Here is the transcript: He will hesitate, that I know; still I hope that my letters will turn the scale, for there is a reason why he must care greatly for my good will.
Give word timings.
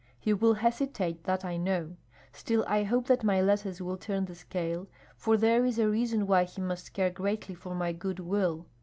He 0.19 0.33
will 0.33 0.55
hesitate, 0.55 1.25
that 1.25 1.45
I 1.45 1.57
know; 1.57 1.95
still 2.33 2.65
I 2.67 2.81
hope 2.81 3.05
that 3.05 3.23
my 3.23 3.39
letters 3.39 3.83
will 3.83 3.97
turn 3.97 4.25
the 4.25 4.33
scale, 4.33 4.87
for 5.15 5.37
there 5.37 5.63
is 5.63 5.77
a 5.77 5.87
reason 5.87 6.25
why 6.25 6.45
he 6.45 6.59
must 6.59 6.93
care 6.93 7.11
greatly 7.11 7.53
for 7.53 7.75
my 7.75 7.91
good 7.91 8.17
will. 8.19 8.65